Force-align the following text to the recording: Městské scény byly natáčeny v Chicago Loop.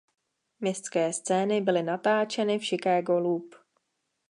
Městské 0.59 1.13
scény 1.13 1.61
byly 1.61 1.83
natáčeny 1.83 2.59
v 2.59 2.63
Chicago 2.65 3.19
Loop. 3.19 3.55